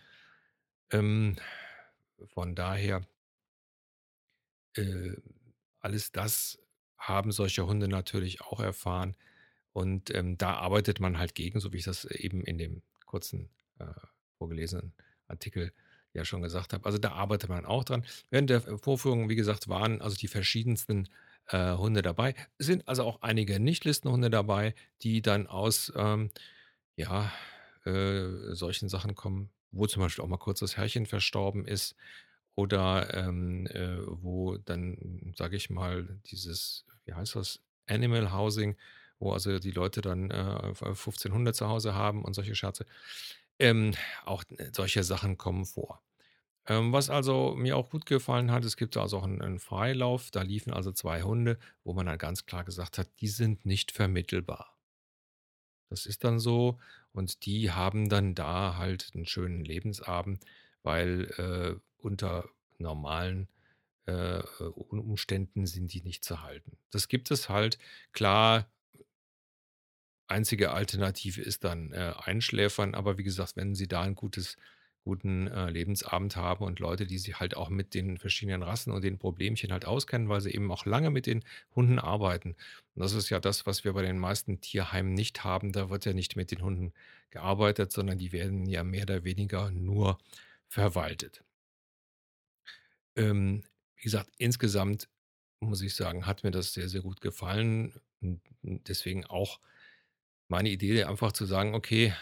Ähm, 0.91 1.35
von 2.25 2.55
daher 2.55 3.05
äh, 4.75 5.15
alles 5.79 6.11
das 6.11 6.59
haben 6.97 7.31
solche 7.31 7.65
Hunde 7.67 7.87
natürlich 7.87 8.41
auch 8.41 8.59
erfahren 8.59 9.15
und, 9.73 10.13
ähm, 10.15 10.37
da 10.37 10.55
arbeitet 10.55 10.99
man 10.99 11.19
halt 11.19 11.35
gegen, 11.35 11.59
so 11.59 11.73
wie 11.73 11.77
ich 11.77 11.85
das 11.85 12.05
eben 12.05 12.43
in 12.43 12.57
dem 12.57 12.83
kurzen, 13.05 13.49
äh, 13.79 13.85
vorgelesenen 14.37 14.93
Artikel 15.27 15.73
ja 16.13 16.25
schon 16.25 16.41
gesagt 16.41 16.73
habe. 16.73 16.85
Also, 16.85 16.97
da 16.99 17.13
arbeitet 17.13 17.49
man 17.49 17.65
auch 17.65 17.83
dran. 17.85 18.05
Während 18.31 18.49
der 18.49 18.61
Vorführung, 18.79 19.29
wie 19.29 19.35
gesagt, 19.35 19.69
waren 19.69 20.01
also 20.01 20.15
die 20.17 20.27
verschiedensten, 20.29 21.09
äh, 21.49 21.75
Hunde 21.75 22.01
dabei. 22.01 22.35
Es 22.57 22.67
sind 22.67 22.87
also 22.87 23.03
auch 23.03 23.21
einige 23.21 23.59
Nicht-Listenhunde 23.59 24.29
dabei, 24.31 24.75
die 25.03 25.21
dann 25.21 25.47
aus, 25.47 25.91
ähm, 25.95 26.31
ja, 26.97 27.31
äh, 27.85 28.53
solchen 28.55 28.89
Sachen 28.89 29.15
kommen, 29.15 29.51
wo 29.77 29.87
zum 29.87 30.01
Beispiel 30.03 30.23
auch 30.23 30.27
mal 30.29 30.37
kurz 30.37 30.59
das 30.61 30.77
Herrchen 30.77 31.05
verstorben 31.05 31.65
ist 31.67 31.95
oder, 32.55 33.13
ähm, 33.15 33.67
äh, 33.67 33.97
wo 34.07 34.57
dann, 34.57 35.33
sage 35.37 35.55
ich 35.57 35.69
mal, 35.69 36.19
dieses 36.31 36.85
wie 37.05 37.13
heißt 37.13 37.35
das, 37.35 37.61
Animal 37.87 38.33
Housing, 38.33 38.77
wo 39.19 39.31
also 39.33 39.59
die 39.59 39.71
Leute 39.71 40.01
dann, 40.01 40.31
äh, 40.31 40.73
15 40.95 41.33
Hunde 41.33 41.53
zu 41.53 41.67
Hause 41.69 41.93
haben 41.95 42.23
und 42.25 42.33
solche 42.35 42.55
Scherze. 42.55 42.85
Ähm, 43.59 43.93
auch 44.25 44.43
solche 44.73 45.03
Sachen 45.03 45.37
kommen 45.37 45.65
vor. 45.65 46.01
Ähm, 46.67 46.93
was 46.93 47.09
also 47.09 47.55
mir 47.57 47.77
auch 47.77 47.89
gut 47.91 48.05
gefallen 48.07 48.51
hat, 48.51 48.65
es 48.65 48.77
gibt 48.77 48.97
also 48.97 49.19
auch 49.19 49.25
'n 49.25 49.41
'n 49.41 49.59
Freilauf. 49.59 50.31
Da 50.31 50.43
liefen 50.43 50.73
also 50.73 50.91
2 50.93 51.23
Hunde, 51.23 51.59
wo 51.85 51.93
man 51.93 52.05
dann 52.07 52.19
ganz 52.19 52.45
klar 52.45 52.63
gesagt 52.65 52.97
hat, 52.99 53.09
die 53.21 53.29
sind 53.29 53.65
nicht 53.65 53.91
vermittelbar. 53.93 54.76
Das 55.91 56.05
ist 56.05 56.23
dann 56.23 56.39
so 56.39 56.79
und 57.13 57.45
die 57.45 57.71
haben 57.71 58.09
dann 58.09 58.35
da 58.35 58.75
halt 58.77 59.11
'n 59.15 59.25
schönen 59.25 59.63
Lebensabend, 59.63 60.43
weil, 60.83 61.25
äh, 61.37 61.79
unter 62.03 62.49
normalen, 62.77 63.47
äh, 64.07 64.41
Um 64.75 64.99
Umständen 65.01 65.65
sind 65.67 65.93
die 65.93 66.01
nicht 66.03 66.23
zu 66.25 66.41
halten. 66.43 66.77
Das 66.91 67.07
gibt 67.09 67.31
es 67.31 67.49
halt. 67.49 67.79
Klar 68.13 68.69
einzige 70.29 70.71
Alternative 70.71 71.41
ist 71.41 71.63
dann, 71.63 71.93
äh, 71.93 72.13
Einschläfern, 72.17 72.95
aber 72.95 73.17
wie 73.17 73.23
gesagt, 73.23 73.55
wenn 73.55 73.75
Sie 73.75 73.87
da 73.87 74.03
'n 74.03 74.13
gutes 74.15 74.57
guten, 75.07 75.47
äh, 75.47 75.69
Lebensabend 75.69 76.35
haben 76.35 76.63
und 76.65 76.79
Leute, 76.79 77.07
die 77.07 77.17
sich 77.17 77.39
halt 77.39 77.57
auch 77.57 77.69
mit 77.69 77.93
den 77.95 78.17
verschiedenen 78.17 78.63
Rassen 78.63 78.91
und 78.91 79.03
den 79.03 79.17
Problemchen 79.19 79.71
halt 79.71 79.85
auskennen, 79.85 80.29
weil 80.29 80.41
sie 80.41 80.51
eben 80.53 80.71
auch 80.71 80.85
lange 80.85 81.09
mit 81.11 81.25
den 81.27 81.43
Hunden 81.75 81.99
arbeiten. 81.99 82.51
Und 82.95 83.01
das 83.03 83.13
ist 83.13 83.29
ja 83.29 83.39
das, 83.39 83.65
was 83.65 83.83
wir 83.83 83.93
bei 83.93 84.01
den 84.03 84.19
meisten 84.19 84.61
Tierheimen 84.61 85.13
nicht 85.13 85.43
haben. 85.43 85.71
Da 85.71 85.89
wird 85.89 86.05
ja 86.05 86.13
nicht 86.13 86.35
mit 86.35 86.51
den 86.51 86.61
Hunden 86.63 86.93
gearbeitet, 87.31 87.91
sondern 87.91 88.17
die 88.17 88.31
werden 88.33 88.65
ja 88.67 88.83
mehr 88.83 89.03
oder 89.03 89.23
weniger 89.23 89.71
nur 89.71 90.17
verwaltet. 90.67 91.43
Ähm, 93.15 93.63
wie 93.95 94.03
gesagt, 94.03 94.29
insgesamt 94.37 95.09
muss 95.59 95.81
ich 95.81 95.95
sagen, 95.95 96.25
hat 96.27 96.43
mir 96.43 96.51
das 96.51 96.73
sehr, 96.73 96.89
sehr 96.89 97.01
gut 97.01 97.21
gefallen 97.21 97.93
und 98.21 98.41
deswegen 98.63 99.25
auch 99.25 99.59
meine 100.49 100.69
Idee, 100.69 101.03
einfach 101.05 101.33
zu 101.33 101.45
sagen: 101.45 101.75
„Okay, 101.75 102.13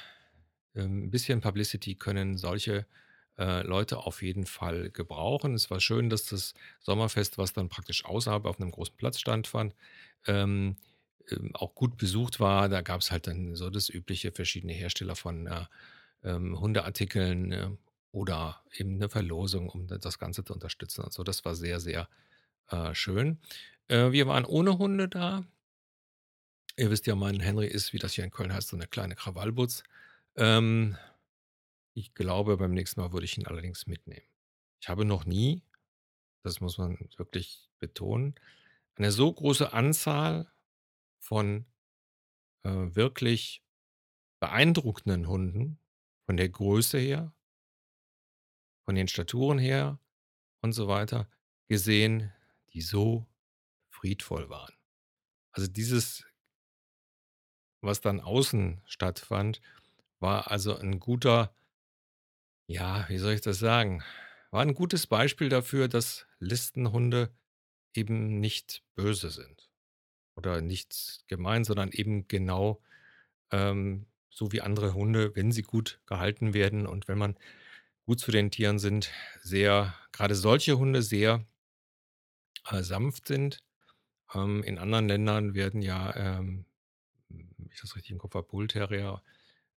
ähm, 0.75 1.03
'n 1.05 1.12
bisschen 1.12 1.41
Publicity 1.41 1.96
können 1.96 2.38
solche, 2.38 2.86
äh, 3.38 3.63
Leute 3.63 4.00
auf 4.00 4.22
jeden 4.24 4.46
Fall 4.46 4.89
gebrauchen.“ 4.91 5.53
Es 5.55 5.70
war 5.72 5.79
schön, 5.82 6.10
dass 6.10 6.25
das 6.25 6.53
Sommerfest, 6.82 7.38
was 7.38 7.53
dann 7.53 7.70
praktisch 7.70 8.05
außerhalb 8.05 8.46
auf 8.46 8.60
'nem 8.60 8.72
großen 8.72 8.96
Platz 8.98 9.20
stattfand, 9.20 9.75
ähm, 10.27 10.77
ähm, 11.32 11.51
auch 11.55 11.75
gut 11.75 11.98
besucht 11.98 12.39
war. 12.39 12.70
Da 12.70 12.82
gab's 12.82 13.12
halt 13.12 13.27
dann 13.27 13.55
so 13.55 13.70
das 13.72 13.89
Übliche, 13.89 14.32
verschiedene 14.32 14.74
Hersteller 14.74 15.15
von, 15.15 15.48
äh, 15.48 15.65
ähm, 16.24 16.60
Hundeartikeln, 16.60 17.51
äh, 17.53 17.70
oder 18.13 18.63
eben 18.77 18.98
'ne 18.98 19.10
Verlosung, 19.10 19.70
um 19.70 19.88
da 19.88 19.98
das 20.00 20.20
Ganze 20.20 20.44
zu 20.46 20.53
unterstützen 20.53 21.03
und 21.03 21.13
so. 21.13 21.24
Das 21.24 21.46
war 21.46 21.55
sehr, 21.55 21.79
sehr, 21.82 22.10
äh, 22.72 22.96
schön. 22.96 23.39
Äh, 23.89 24.12
wir 24.13 24.27
waren 24.27 24.46
ohne 24.46 24.77
Hunde 24.79 25.10
da. 25.10 25.46
Ihr 26.77 26.89
wisst 26.91 27.08
ja, 27.08 27.15
mein 27.15 27.39
Henry 27.39 27.67
ist, 27.67 27.94
wie 27.94 28.00
das 28.00 28.13
hier 28.13 28.25
in 28.25 28.32
Köln 28.32 28.53
heißt, 28.53 28.67
so 28.70 28.75
'ne 28.77 28.86
kleine 28.88 29.15
Krawallbutz. 29.15 29.84
Ähm 30.38 30.98
Ich 31.94 32.13
glaube, 32.13 32.58
beim 32.58 32.74
nächsten 32.74 33.01
Mal 33.01 33.13
würde 33.13 33.25
ich 33.25 33.38
ihn 33.38 33.48
allerdings 33.48 33.88
mitnehmen. 33.88 34.27
Ich 34.82 34.89
habe 34.89 35.06
noch 35.06 35.25
nie, 35.25 35.63
das 36.44 36.62
muss 36.62 36.77
man 36.77 36.98
wirklich 37.18 37.70
betonen, 37.80 38.36
eine 38.96 39.12
so 39.12 39.32
große 39.34 39.74
Anzahl 39.74 40.51
von, 41.20 41.65
äh, 42.63 42.70
wirklich 42.72 43.63
beeindruckenden 44.42 45.27
Hunden 45.27 45.80
von 46.27 46.38
der 46.38 46.50
Größe 46.50 47.00
her 47.00 47.34
von 48.86 48.96
den 48.96 49.08
Staturen 49.08 49.58
her 49.60 50.00
und 50.62 50.74
so 50.74 50.88
weiter 50.88 51.30
gesehen, 51.68 52.32
die 52.74 52.82
so 52.82 53.27
friedvoll 53.89 54.50
waren. 54.50 54.74
Also 55.51 55.68
dieses 55.68 56.25
was 57.82 58.01
dann 58.01 58.20
außen 58.20 58.82
stattfand, 58.86 59.62
war 60.25 60.51
also 60.51 60.77
'n 60.77 61.00
guter 61.00 61.53
ja, 62.67 63.05
wie 63.10 63.17
soll 63.17 63.34
ich 63.34 63.41
das 63.41 63.60
sagen? 63.60 64.03
War 64.51 64.63
'n 64.63 64.74
gutes 64.74 65.08
Beispiel 65.08 65.50
dafür, 65.50 65.88
dass 65.88 66.25
Listenhunde 66.39 67.34
eben 67.96 68.39
nicht 68.39 68.84
böse 68.96 69.29
sind 69.32 69.70
oder 70.36 70.62
nicht 70.62 71.25
gemein, 71.27 71.63
sondern 71.65 71.91
eben 71.91 72.27
genau, 72.29 72.82
ähm, 73.51 74.08
so 74.32 74.51
wie 74.53 74.62
andere 74.62 74.94
Hunde, 74.96 75.36
wenn 75.36 75.51
sie 75.53 75.63
gut 75.63 76.01
gehalten 76.08 76.53
werden 76.53 76.88
und 76.88 77.08
wenn 77.10 77.17
man 77.20 77.38
gut 78.05 78.20
zu 78.22 78.32
den 78.32 78.51
Tieren 78.51 78.79
sind, 78.79 79.12
sehr 79.44 79.96
grade 80.13 80.36
solche 80.36 80.77
Hunde 80.79 81.01
sehr 81.03 81.46
äh, 82.72 82.84
sanft 82.84 83.27
sind. 83.27 83.60
Ähm, 84.34 84.63
in 84.63 84.79
anderen 84.79 85.08
Ländern 85.08 85.55
werden 85.55 85.82
ja, 85.82 86.15
ähm, 86.15 86.65
ich 87.72 87.82
das 87.82 87.96
richtig 87.96 88.12
im 88.12 88.17
Kopf 88.17 88.36
habe, 88.36 88.48
Bullterrier, 88.48 89.22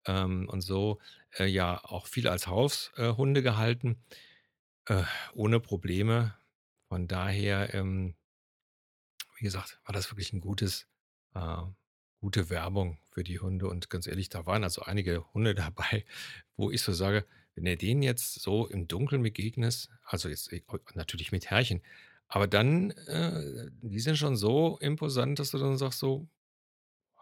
ähm, 0.07 0.49
und 0.49 0.61
so, 0.63 1.01
äh, 1.39 1.47
ja 1.47 1.83
auch 1.85 2.07
viel 2.07 2.29
als 2.29 2.47
Haus 2.47 2.93
äh, 2.97 3.13
gehalten, 3.43 4.05
äh, 4.87 5.05
ohne 5.35 5.61
Probleme. 5.61 6.35
Von 6.89 7.09
daher, 7.09 7.75
ähm 7.75 8.17
wie 9.39 9.45
gesagt, 9.45 9.81
war 9.85 9.93
das 9.93 10.11
wirklich 10.11 10.33
'n 10.33 10.41
gutes 10.41 10.87
äh, 11.35 11.63
gute 12.21 12.51
Werbung 12.51 12.99
für 13.11 13.23
die 13.25 13.39
Hunde 13.41 13.69
und 13.69 13.91
ganz 13.91 14.07
ehrlich, 14.07 14.29
da 14.31 14.47
waren 14.47 14.65
also 14.65 14.83
einige 14.83 15.33
Hunde 15.35 15.55
dabei, 15.55 16.05
wo 16.57 16.71
ich 16.71 16.83
so 16.83 16.93
sage: 16.93 17.27
„Wenn 17.55 17.65
du 17.65 17.77
denen 17.77 18.03
jetzt 18.03 18.35
so 18.41 18.67
im 18.67 18.89
Dunkeln 18.89 19.23
begegnest“ 19.23 19.91
also 20.05 20.29
jetzt 20.29 20.53
e 20.53 20.63
natürlich 20.95 21.33
mit 21.33 21.51
Herrchen, 21.51 21.83
aber 22.29 22.47
dann, 22.49 22.91
äh 22.93 23.71
die 23.83 24.01
sind 24.01 24.17
schon 24.17 24.37
so 24.37 24.79
imposant, 24.81 25.39
dass 25.39 25.51
du 25.53 25.59
dann 25.59 25.77
sagst 25.79 25.99
so: 26.01 26.29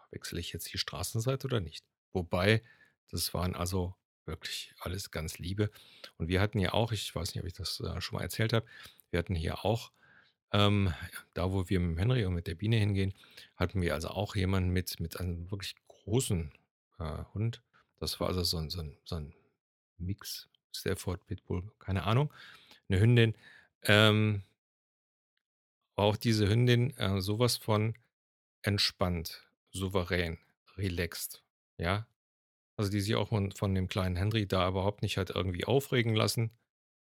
„Wechsle 0.09 0.39
ich 0.39 0.51
jetzt 0.51 0.73
die 0.73 0.79
Straßenseite 0.79 1.45
oder 1.45 1.59
nicht?“ 1.61 1.85
Wobei, 2.15 2.63
das 3.11 3.33
waren 3.35 3.55
also 3.55 3.95
wirklich 4.25 4.73
alles 4.81 5.11
ganz 5.11 5.39
Liebe. 5.39 5.71
Und 6.17 6.29
wir 6.29 6.41
hatten 6.41 6.59
ja 6.59 6.73
auch 6.73 6.93
ich 6.93 7.15
weiß 7.15 7.35
nicht, 7.35 7.43
ob 7.43 7.47
ich 7.47 7.53
das, 7.55 7.81
äh, 7.81 8.01
schon 8.01 8.17
mal 8.19 8.23
erzählt 8.23 8.53
habe, 8.53 8.67
wir 9.11 9.19
hatten 9.19 9.35
hier 9.35 9.65
auch, 9.65 9.91
ähm, 10.53 10.93
da 11.35 11.51
wo 11.53 11.69
wir 11.69 11.79
mit 11.81 11.99
Henry 11.99 12.25
und 12.25 12.35
mit 12.35 12.47
der 12.47 12.55
Biene 12.55 12.77
hingehen, 12.77 13.13
hatten 13.57 13.81
wir 13.81 13.93
also 13.95 14.09
auch 14.09 14.35
jemanden 14.37 14.71
mit 14.71 14.99
mit 15.01 15.19
einem 15.19 15.51
wirklich 15.51 15.75
großen, 15.89 16.53
äh, 16.99 17.25
Hund. 17.35 17.63
Das 17.99 18.19
war 18.21 18.29
also 18.29 18.43
so 18.43 18.57
'n 18.59 18.69
so 18.71 18.81
'n 18.81 18.97
so 19.05 19.17
'n 19.17 19.33
Mix, 19.99 20.49
Stafford 20.73 21.25
Pitbull, 21.27 21.71
keine 21.79 22.03
Ahnung, 22.05 22.33
'ne 22.89 22.99
Hündin. 23.01 23.35
Ähm 23.83 24.43
auch 25.97 26.17
diese 26.17 26.49
Hündin, 26.49 26.95
äh, 26.97 27.21
so 27.21 27.39
was 27.39 27.55
von 27.57 27.93
entspannt, 28.63 29.47
souverän, 29.71 30.39
relaxt, 30.77 31.44
ja? 31.79 32.07
Also, 32.77 32.91
die 32.91 33.01
sich 33.01 33.15
auch 33.15 33.29
von 33.29 33.51
von 33.53 33.75
dem 33.75 33.87
kleinen 33.89 34.15
Henry 34.17 34.47
da 34.47 34.67
überhaupt 34.69 35.01
nicht 35.03 35.17
hat 35.17 35.31
irgendwie 35.31 35.65
aufregen 35.65 36.15
lassen, 36.15 36.51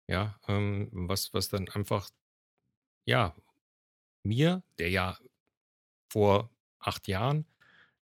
ja? 0.09 0.39
Ähm, 0.49 0.89
was 0.93 1.35
was 1.35 1.49
dann 1.51 1.69
einfach, 1.71 2.11
ja, 3.07 3.35
mir, 4.25 4.63
der 4.79 4.91
ja 4.91 5.19
vor 6.13 6.51
8 6.81 7.09
Jahren, 7.09 7.47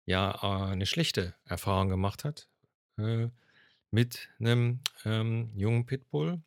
ja, 0.07 0.71
äh, 0.73 0.77
'ne 0.77 0.85
schlechte 0.87 1.35
Erfahrung 1.45 1.89
gemacht 1.89 2.23
hat, 2.25 2.49
äh, 2.99 3.29
mit 3.91 4.29
'nem, 4.39 4.81
ähm, 5.05 5.51
jungen 5.55 5.85
Pitbull 5.87 6.43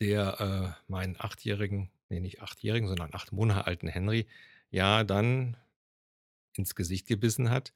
der, 0.00 0.40
äh, 0.40 0.90
meinen 0.90 1.16
achtjährigen 1.18 1.90
ne, 2.08 2.20
nicht 2.20 2.42
achtjährigen, 2.42 2.88
sondern 2.88 3.10
8 3.14 3.32
Monate 3.32 3.66
alten 3.66 3.88
Henry, 3.88 4.26
ja 4.70 5.04
dann 5.04 5.56
ins 6.56 6.74
Gesicht 6.74 7.06
gebissen 7.08 7.50
hat, 7.50 7.72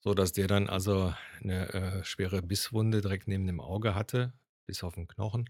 sodass 0.00 0.32
der 0.32 0.48
dann 0.48 0.68
also 0.70 1.14
'ne, 1.42 1.68
äh, 1.74 2.04
schwere 2.04 2.42
Bisswunde 2.42 3.02
direkt 3.02 3.28
neben 3.28 3.46
dem 3.48 3.60
Auge 3.60 3.94
hatte, 3.96 4.34
bis 4.66 4.84
auf 4.84 4.96
'n 4.98 5.08
Knochen. 5.08 5.48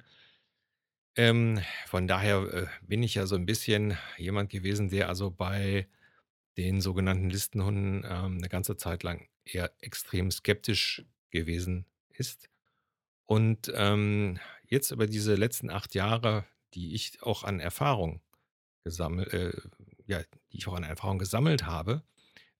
Ähm, 1.16 1.60
von 1.86 2.08
daher, 2.08 2.38
äh, 2.52 2.66
bin 2.82 3.02
ich 3.02 3.14
ja 3.14 3.26
so 3.26 3.36
'n 3.36 3.46
bisschen 3.46 3.96
jemand 4.18 4.50
gewesen, 4.50 4.88
der 4.88 5.08
also 5.08 5.30
bei 5.30 5.86
den 6.58 6.80
sogenannten 6.80 7.30
Listenhunden, 7.30 8.04
ähm, 8.08 8.38
'ne 8.38 8.48
ganze 8.48 8.76
Zeit 8.76 9.02
lang 9.04 9.28
eher 9.44 9.72
extrem 9.80 10.30
skeptisch 10.32 11.04
gewesen 11.30 11.86
ist. 12.10 12.50
Und, 13.26 13.72
ähm, 13.76 14.38
jetzt 14.68 14.90
über 14.92 15.06
diese 15.06 15.34
letzten 15.36 15.70
8 15.70 15.94
Jahre, 15.94 16.46
die 16.74 16.94
ich 16.94 17.22
auch 17.22 17.44
an 17.44 17.60
Erfahrung 17.60 18.22
gesammel 18.84 19.26
äh, 19.32 19.60
ja, 20.06 20.20
die 20.52 20.58
ich 20.58 20.68
auch 20.68 20.74
an 20.76 20.84
Erfahrung 20.84 21.18
gesammelt 21.20 21.66
habe, 21.66 22.02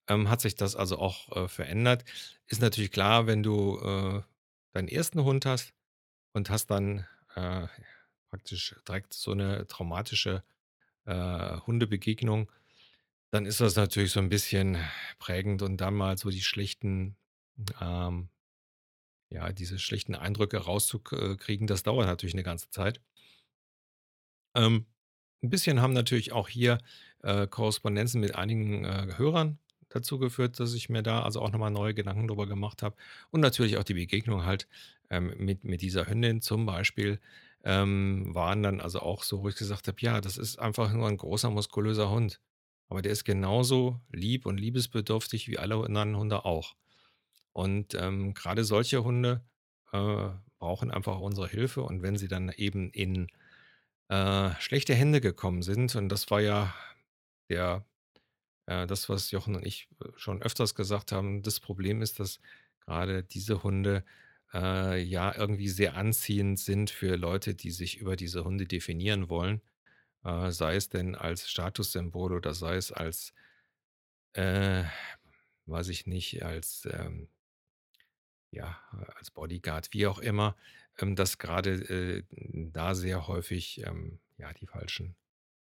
ähm, 0.09 0.29
hat 0.31 0.41
sich 0.41 0.55
das 0.57 0.77
also 0.77 0.99
auch, 0.99 1.31
äh, 1.37 1.49
verändert. 1.49 2.05
Ist 2.47 2.61
natürlich 2.63 2.91
klar, 2.93 3.27
wenn 3.27 3.43
du, 3.43 3.79
äh, 3.81 4.23
deinen 4.73 4.89
1. 4.89 5.25
Hund 5.25 5.47
hast 5.47 5.73
und 6.35 6.51
hast 6.51 6.69
dann, 6.69 7.07
äh, 7.37 7.69
praktisch 8.31 8.77
direkt 8.89 9.15
so 9.15 9.35
'ne 9.35 9.67
traumatische, 9.69 10.45
äh, 11.07 11.59
Hundebegegnung, 11.67 12.51
dann 13.33 13.47
ist 13.47 13.61
das 13.61 13.77
natürlich 13.77 14.13
so 14.13 14.21
'n 14.21 14.29
bisschen 14.31 14.79
prägend 15.21 15.63
und 15.63 15.79
dann 15.79 15.95
mal 15.95 16.19
so 16.19 16.31
die 16.31 16.43
schlechten, 16.43 17.17
ähm 17.83 18.29
ja, 19.33 19.53
diese 19.53 19.79
schlechten 19.79 20.15
Eindrücke 20.15 20.59
rauszuk 20.59 21.13
äh, 21.13 21.37
kriegen, 21.37 21.67
das 21.67 21.83
dauert 21.83 22.07
natürlich 22.07 22.35
'ne 22.35 22.43
ganze 22.43 22.71
Zeit. 22.71 23.01
Ähm, 24.57 24.87
'n 25.43 25.51
bisschen 25.51 25.81
haben 25.83 25.93
natürlich 25.93 26.33
auch 26.33 26.49
hier, 26.49 26.79
äh, 27.23 27.47
Korrespondenzen 27.47 28.21
mit 28.21 28.35
einigen, 28.37 28.85
äh, 28.85 29.09
Hörern 29.17 29.59
dazu 29.89 30.19
geführt, 30.19 30.61
dass 30.61 30.75
ich 30.75 30.89
mir 30.89 31.03
da 31.03 31.23
also 31.23 31.41
auch 31.43 31.51
noch 31.53 31.59
mal 31.59 31.71
neue 31.71 31.95
Gedanken 31.95 32.29
drüber 32.29 32.47
gemacht 32.47 32.83
habe. 32.83 32.97
Und 33.31 33.41
natürlich 33.41 33.77
auch 33.79 33.85
die 33.85 33.95
Begegnung 33.95 34.45
halt, 34.45 34.69
ähm, 35.11 35.35
mit 35.39 35.65
mit 35.65 35.83
dieser 35.83 36.07
Hündin 36.09 36.41
zum 36.43 36.67
Beispiel, 36.67 37.21
ähm, 37.65 38.35
waren 38.35 38.63
dann 38.63 38.81
also 38.81 39.01
auch 39.01 39.23
so, 39.23 39.43
wo 39.43 39.49
ich 39.49 39.57
gesagt 39.57 39.89
habe: 39.89 39.97
„Ja, 40.01 40.21
das 40.21 40.37
ist 40.39 40.59
einfach 40.59 40.93
nur 40.93 41.09
'n 41.09 41.17
großer, 41.17 41.51
muskulöser 41.51 42.11
Hund, 42.11 42.41
aber 42.89 43.03
der 43.03 43.13
ist 43.13 43.25
genauso 43.25 44.01
lieb 44.13 44.47
und 44.47 44.59
liebesbedürftig 44.59 45.49
wie 45.49 45.59
alle 45.59 45.77
anderen 45.77 46.17
Hunde 46.17 46.45
auch.“ 46.45 46.75
Und, 47.53 47.95
ähm, 47.95 48.35
grade 48.35 48.65
solche 48.65 49.05
Hunde, 49.05 49.45
äh, 49.93 50.31
brauchen 50.59 50.91
einfach 50.91 51.21
unsere 51.21 51.49
Hilfe. 51.49 51.83
Und 51.83 52.03
wenn 52.03 52.17
sie 52.19 52.29
dann 52.29 52.51
eben 52.51 52.91
in, 52.91 53.29
äh, 54.09 54.51
schlechte 54.61 54.95
Hände 54.95 55.21
gekommen 55.23 55.63
sind 55.63 55.95
und 55.97 56.09
das 56.11 56.31
war 56.31 56.41
ja 56.43 56.75
der 57.51 57.85
das, 58.67 59.09
was 59.09 59.31
Jochen 59.31 59.57
und 59.57 59.67
ich, 59.67 59.89
äh, 60.03 60.09
schon 60.17 60.43
öfters 60.43 60.75
gesagt 60.75 61.13
haben, 61.13 61.43
das 61.43 61.61
Problem 61.61 62.03
ist, 62.03 62.21
dass 62.21 62.41
grade 62.81 63.23
diese 63.25 63.63
Hunde, 63.63 64.05
äh, 64.53 65.03
ja 65.03 65.35
irgendwie 65.37 65.69
sehr 65.69 65.97
anziehend 65.97 66.59
sind 66.61 66.91
für 66.91 67.17
Leute, 67.17 67.55
die 67.55 67.71
sich 67.71 67.99
über 67.99 68.17
diese 68.17 68.45
Hunde 68.45 68.67
definieren 68.67 69.29
wollen, 69.29 69.61
äh, 70.25 70.51
sei 70.51 70.77
es 70.77 70.89
denn 70.91 71.15
als 71.17 71.51
Statussymbol 71.51 72.33
oder 72.35 72.55
sei 72.55 72.77
es 72.77 72.93
als 72.93 73.35
äh, 74.35 74.85
weiß 75.67 75.89
ich 75.89 76.07
nicht, 76.07 76.43
als, 76.43 76.87
ähm 76.93 77.29
ja, 78.51 78.79
als 79.17 79.31
Bodyguard, 79.31 79.93
wie 79.93 80.07
auch 80.07 80.19
immer, 80.19 80.57
ähm, 80.99 81.17
dass 81.17 81.39
grade, 81.39 81.73
äh, 81.73 82.23
da 82.31 82.95
sehr 82.95 83.27
häufig, 83.27 83.83
ähm, 83.85 84.21
ja, 84.39 84.53
die 84.53 84.67
falschen 84.67 85.17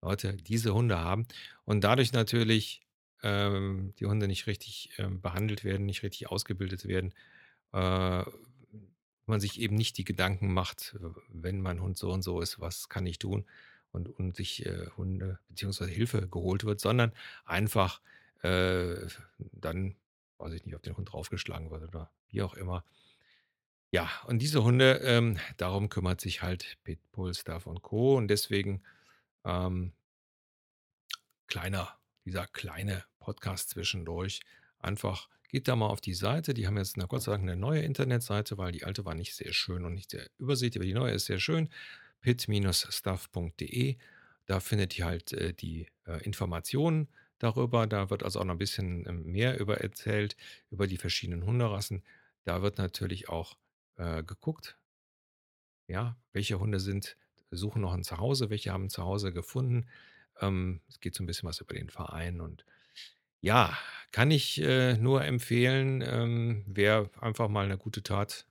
Leute 0.04 0.34
diese 0.36 0.74
Hunde 0.74 0.98
haben 1.00 1.26
und 1.64 1.82
dadurch 1.82 2.12
natürlich, 2.12 2.82
ähm, 3.22 3.94
die 3.98 4.06
Hunde 4.06 4.28
nicht 4.28 4.46
richtig, 4.46 4.90
ähm, 4.98 5.20
behandelt 5.22 5.64
werden, 5.64 5.86
nicht 5.86 6.02
richtig 6.02 6.30
ausgebildet 6.30 6.86
werden, 6.86 7.14
äh, 7.72 8.24
man 9.26 9.40
sich 9.40 9.60
eben 9.60 9.76
nicht 9.76 9.96
die 9.98 10.04
Gedanken 10.04 10.52
macht, 10.52 10.94
w 11.00 11.10
wenn 11.30 11.60
mein 11.60 11.80
Hund 11.80 11.96
so 11.98 12.10
und 12.12 12.22
so 12.22 12.40
ist, 12.40 12.60
was 12.60 12.88
kann 12.88 13.06
ich 13.06 13.18
tun? 13.18 13.46
Und 13.92 14.08
und 14.08 14.36
sich, 14.36 14.66
äh, 14.66 14.88
Hunde 14.96 15.38
beziehungsweise 15.48 15.90
Hilfe 15.90 16.28
geholt 16.28 16.64
wird, 16.64 16.80
sondern 16.80 17.12
einfach, 17.46 18.00
äh, 18.42 19.06
dann, 19.52 19.96
weiß 20.38 20.52
ich 20.54 20.64
nicht, 20.66 20.74
auf 20.76 20.82
den 20.82 20.96
Hund 20.96 21.12
draufgeschlagen 21.12 21.70
wird 21.70 21.84
oder 21.84 22.10
wie 22.28 22.42
auch 22.42 22.54
immer. 22.54 22.84
Ja, 23.92 24.10
und 24.26 24.40
diese 24.42 24.64
Hunde, 24.64 25.00
ähm, 25.04 25.38
darum 25.56 25.88
kümmert 25.88 26.20
sich 26.20 26.42
halt 26.42 26.76
Pitbull, 26.84 27.32
Staff 27.34 27.66
und 27.66 27.82
Co. 27.82 28.16
Und 28.16 28.28
deswegen, 28.28 28.82
ähm 29.44 29.92
kleiner 31.46 31.98
dieser 32.24 32.46
kleine 32.46 33.04
Podcast 33.18 33.70
zwischendurch. 33.70 34.40
einfach 34.78 35.28
geht 35.48 35.68
da 35.68 35.76
mal 35.76 35.86
auf 35.86 36.00
die 36.00 36.14
Seite. 36.14 36.52
Die 36.52 36.66
haben 36.66 36.76
jetzt, 36.76 36.96
na 36.96 37.06
Gott 37.06 37.22
sei 37.22 37.30
Dank, 37.32 37.44
eine 37.44 37.54
neue 37.56 37.82
Internetseite, 37.82 38.58
weil 38.58 38.72
die 38.72 38.82
alte 38.84 39.04
war 39.04 39.14
nicht 39.14 39.36
sehr 39.36 39.52
schön 39.52 39.84
und 39.84 39.94
nicht 39.94 40.10
sehr 40.10 40.28
übersichtlich, 40.38 40.80
aber 40.80 40.86
die 40.86 40.94
neue 40.94 41.12
ist 41.12 41.26
sehr 41.26 41.38
schön. 41.38 41.68
pit-stuff.de. 42.22 43.96
Da 44.46 44.60
findet 44.60 44.98
ihr 44.98 45.04
halt 45.04 45.32
äh, 45.32 45.54
die 45.54 45.86
äh, 46.06 46.24
Informationen 46.24 47.08
darüber. 47.38 47.86
Da 47.86 48.10
wird 48.10 48.24
also 48.24 48.40
auch 48.40 48.44
noch 48.44 48.54
ein 48.54 48.58
bisschen 48.58 49.06
ähm, 49.06 49.24
mehr 49.30 49.60
über 49.60 49.80
erzählt, 49.80 50.36
über 50.70 50.86
die 50.86 50.98
verschiedenen 50.98 51.46
Hunderassen. 51.46 52.02
Da 52.42 52.60
wird 52.62 52.78
natürlich 52.78 53.28
auch 53.28 53.56
äh, 53.96 54.22
geguckt, 54.22 54.76
ja, 55.86 56.16
welche 56.32 56.58
Hunde 56.58 56.80
sind, 56.80 57.16
suchen 57.56 57.82
noch 57.82 57.92
ein 57.94 58.04
Zuhause, 58.04 58.50
welche 58.50 58.72
haben 58.72 58.84
ein 58.84 58.90
Zuhause 58.90 59.32
gefunden. 59.32 59.86
Ähm, 60.40 60.80
es 60.88 61.00
geht 61.00 61.14
so 61.14 61.22
ein 61.22 61.26
bisschen 61.26 61.48
was 61.48 61.60
über 61.60 61.74
den 61.74 61.90
Verein 61.90 62.40
und 62.40 62.64
ja, 63.40 63.76
kann 64.10 64.30
ich 64.30 64.60
äh, 64.62 64.96
nur 64.96 65.24
empfehlen, 65.24 66.02
ähm, 66.06 66.64
wer 66.66 67.10
einfach 67.20 67.48
mal 67.48 67.66
eine 67.66 67.76
gute 67.76 68.02
Tat 68.02 68.46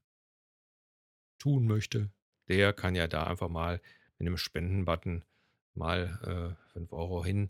tun 1.39 1.65
möchte, 1.65 2.11
der 2.47 2.73
kann 2.73 2.95
ja 2.95 3.07
da 3.07 3.23
einfach 3.23 3.49
mal 3.49 3.81
mit 4.17 4.27
einem 4.27 4.37
Spendenbutton 4.37 5.25
mal 5.73 6.55
äh, 6.69 6.71
5 6.73 6.93
Euro 6.93 7.25
hin 7.25 7.49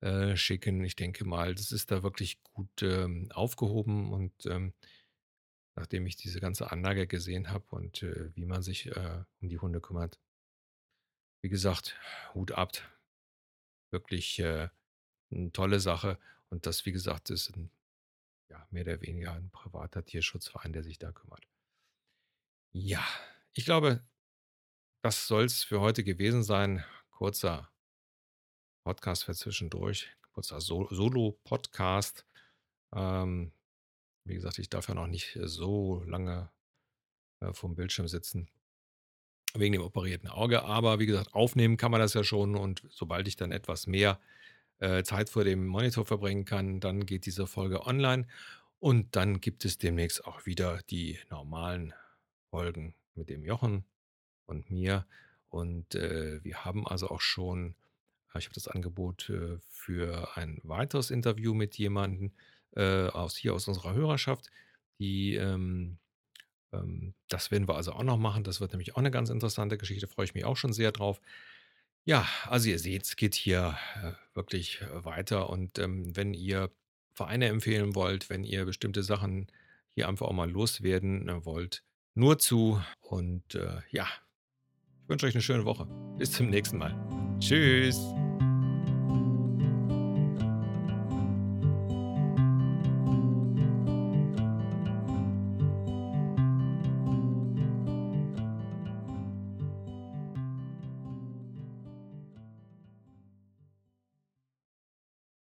äh, 0.00 0.36
schicken. 0.36 0.84
Ich 0.84 0.96
denke 0.96 1.24
mal, 1.24 1.54
das 1.54 1.72
ist 1.72 1.90
da 1.90 2.02
wirklich 2.02 2.42
gut 2.42 2.82
ähm, 2.82 3.28
aufgehoben 3.32 4.12
und 4.12 4.32
ähm, 4.46 4.74
nachdem 5.76 6.06
ich 6.06 6.16
diese 6.16 6.40
ganze 6.40 6.70
Anlage 6.70 7.06
gesehen 7.06 7.50
habe 7.50 7.64
und 7.70 8.02
äh, 8.02 8.34
wie 8.34 8.46
man 8.46 8.62
sich 8.62 8.86
äh, 8.88 9.24
um 9.40 9.48
die 9.48 9.58
Hunde 9.58 9.80
kümmert, 9.80 10.18
wie 11.44 11.50
gesagt, 11.50 11.94
Hut 12.32 12.52
ab. 12.52 12.72
Wirklich 13.90 14.38
äh, 14.38 14.70
eine 15.30 15.52
tolle 15.52 15.78
Sache. 15.78 16.18
Und 16.48 16.64
das, 16.64 16.86
wie 16.86 16.92
gesagt, 16.92 17.28
ist 17.28 17.54
ein, 17.54 17.70
ja, 18.48 18.66
mehr 18.70 18.84
oder 18.84 19.02
weniger 19.02 19.32
ein 19.32 19.50
privater 19.50 20.02
Tierschutzverein, 20.02 20.72
der 20.72 20.82
sich 20.82 20.98
da 20.98 21.12
kümmert. 21.12 21.46
Ja, 22.72 23.06
ich 23.52 23.66
glaube, 23.66 24.02
das 25.02 25.26
soll 25.26 25.44
es 25.44 25.62
für 25.62 25.82
heute 25.82 26.02
gewesen 26.02 26.42
sein. 26.42 26.82
Kurzer 27.10 27.70
Podcast 28.82 29.24
für 29.24 29.34
zwischendurch, 29.34 30.16
kurzer 30.32 30.62
so 30.62 30.88
Solo-Podcast. 30.90 32.24
Ähm, 32.94 33.52
wie 34.24 34.34
gesagt, 34.34 34.58
ich 34.58 34.70
darf 34.70 34.88
ja 34.88 34.94
noch 34.94 35.08
nicht 35.08 35.38
so 35.42 36.04
lange 36.04 36.50
äh, 37.40 37.52
vom 37.52 37.74
Bildschirm 37.74 38.08
sitzen 38.08 38.48
wegen 39.54 39.72
dem 39.72 39.82
operierten 39.82 40.28
Auge. 40.28 40.64
Aber 40.64 40.98
wie 40.98 41.06
gesagt, 41.06 41.34
aufnehmen 41.34 41.76
kann 41.76 41.90
man 41.90 42.00
das 42.00 42.14
ja 42.14 42.24
schon 42.24 42.56
und 42.56 42.82
sobald 42.90 43.28
ich 43.28 43.36
dann 43.36 43.52
etwas 43.52 43.86
mehr 43.86 44.18
äh, 44.80 45.02
Zeit 45.04 45.30
vor 45.30 45.44
dem 45.44 45.66
Monitor 45.66 46.04
verbringen 46.04 46.44
kann, 46.44 46.80
dann 46.80 47.06
geht 47.06 47.26
diese 47.26 47.46
Folge 47.46 47.86
online 47.86 48.26
und 48.80 49.16
dann 49.16 49.40
gibt 49.40 49.64
es 49.64 49.78
demnächst 49.78 50.26
auch 50.26 50.46
wieder 50.46 50.80
die 50.90 51.18
normalen 51.30 51.94
Folgen 52.50 52.94
mit 53.14 53.30
dem 53.30 53.44
Jochen 53.44 53.84
und 54.46 54.70
mir. 54.70 55.06
Und 55.48 55.94
äh, 55.94 56.42
wir 56.42 56.64
haben 56.64 56.86
also 56.86 57.08
auch 57.08 57.20
schon, 57.20 57.76
äh, 58.34 58.38
ich 58.38 58.46
habe 58.46 58.54
das 58.54 58.68
Angebot 58.68 59.30
äh, 59.30 59.58
für 59.70 60.36
ein 60.36 60.60
weiteres 60.64 61.10
Interview 61.10 61.54
mit 61.54 61.78
jemandem 61.78 62.32
äh, 62.76 63.06
aus 63.06 63.36
hier 63.36 63.54
aus 63.54 63.68
unserer 63.68 63.94
Hörerschaft, 63.94 64.50
die 64.98 65.34
ähm, 65.34 65.98
das 67.28 67.50
werden 67.50 67.68
wir 67.68 67.76
also 67.76 67.92
auch 67.92 68.02
noch 68.02 68.18
machen. 68.18 68.44
Das 68.44 68.60
wird 68.60 68.72
nämlich 68.72 68.94
auch 68.94 68.98
eine 68.98 69.10
ganz 69.10 69.30
interessante 69.30 69.78
Geschichte. 69.78 70.08
Freue 70.08 70.24
ich 70.24 70.34
mich 70.34 70.44
auch 70.44 70.56
schon 70.56 70.72
sehr 70.72 70.92
drauf. 70.92 71.20
Ja, 72.04 72.26
also 72.48 72.68
ihr 72.68 72.78
seht, 72.78 73.04
es 73.04 73.16
geht 73.16 73.34
hier 73.34 73.78
äh, 74.02 74.12
wirklich 74.34 74.82
äh, 74.82 75.04
weiter. 75.04 75.48
Und 75.48 75.78
ähm, 75.78 76.14
wenn 76.14 76.34
ihr 76.34 76.70
Vereine 77.14 77.46
empfehlen 77.46 77.94
wollt, 77.94 78.28
wenn 78.28 78.44
ihr 78.44 78.64
bestimmte 78.64 79.02
Sachen 79.02 79.46
hier 79.94 80.08
einfach 80.08 80.26
auch 80.26 80.32
mal 80.32 80.50
loswerden 80.50 81.28
äh, 81.28 81.44
wollt, 81.44 81.82
nur 82.14 82.38
zu. 82.38 82.80
Und 83.00 83.58
ja, 83.90 84.06
ich 85.02 85.08
wünsche 85.08 85.26
euch 85.26 85.34
eine 85.34 85.42
schöne 85.42 85.64
Woche. 85.64 85.86
Bis 86.16 86.30
zum 86.30 86.48
nächsten 86.48 86.78
Mal. 86.78 86.94
Tschüss. 87.40 87.98